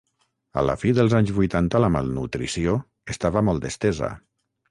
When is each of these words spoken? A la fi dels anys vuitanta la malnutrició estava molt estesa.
A 0.61 0.61
la 0.67 0.75
fi 0.83 0.93
dels 0.99 1.15
anys 1.17 1.33
vuitanta 1.39 1.81
la 1.85 1.91
malnutrició 1.97 2.75
estava 3.17 3.47
molt 3.51 3.69
estesa. 3.73 4.13